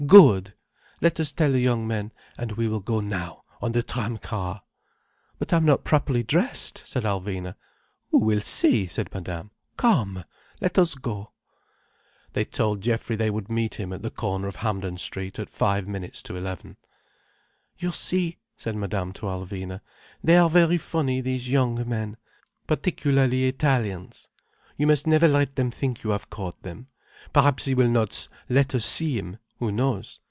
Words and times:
Good! 0.07 0.55
Let 0.99 1.19
us 1.21 1.31
tell 1.31 1.51
the 1.51 1.59
young 1.59 1.87
men, 1.87 2.11
and 2.37 2.53
we 2.53 2.67
will 2.67 2.79
go 2.81 2.99
now, 3.01 3.43
on 3.61 3.71
the 3.71 3.83
tram 3.83 4.17
car." 4.17 4.63
"But 5.37 5.53
I 5.53 5.57
am 5.57 5.63
not 5.63 5.83
properly 5.85 6.21
dressed," 6.23 6.81
said 6.85 7.03
Alvina. 7.03 7.53
"Who 8.09 8.17
will 8.19 8.41
see?" 8.41 8.87
said 8.87 9.13
Madame. 9.13 9.51
"Come, 9.77 10.23
let 10.59 10.79
us 10.79 10.95
go." 10.95 11.31
They 12.33 12.43
told 12.43 12.81
Geoffrey 12.81 13.15
they 13.15 13.29
would 13.29 13.47
meet 13.47 13.75
him 13.75 13.93
at 13.93 14.01
the 14.01 14.09
corner 14.11 14.47
of 14.47 14.57
Hampden 14.57 14.97
Street 14.97 15.37
at 15.39 15.49
five 15.51 15.87
minutes 15.87 16.21
to 16.23 16.35
eleven. 16.35 16.77
"You 17.77 17.91
see," 17.91 18.39
said 18.57 18.75
Madame 18.75 19.11
to 19.13 19.27
Alvina, 19.27 19.79
"they 20.23 20.35
are 20.35 20.49
very 20.49 20.79
funny, 20.79 21.21
these 21.21 21.49
young 21.49 21.87
men, 21.87 22.17
particularly 22.67 23.45
Italians. 23.45 24.29
You 24.77 24.87
must 24.87 25.05
never 25.05 25.27
let 25.27 25.55
them 25.55 25.69
think 25.69 26.03
you 26.03 26.09
have 26.09 26.31
caught 26.31 26.63
them. 26.63 26.87
Perhaps 27.31 27.65
he 27.65 27.75
will 27.75 27.87
not 27.87 28.27
let 28.49 28.73
us 28.75 28.83
see 28.83 29.15
him—who 29.17 29.71
knows? 29.71 30.19